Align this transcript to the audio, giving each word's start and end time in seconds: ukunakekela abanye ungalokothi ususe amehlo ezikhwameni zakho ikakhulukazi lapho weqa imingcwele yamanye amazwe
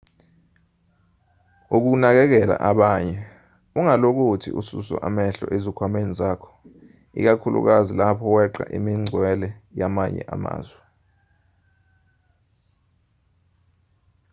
ukunakekela 1.75 2.55
abanye 2.69 3.17
ungalokothi 3.79 4.49
ususe 4.59 4.95
amehlo 5.07 5.45
ezikhwameni 5.55 6.11
zakho 6.19 6.51
ikakhulukazi 7.19 7.91
lapho 7.99 8.25
weqa 8.37 8.63
imingcwele 8.77 9.47
yamanye 9.79 10.21
amazwe 10.35 10.79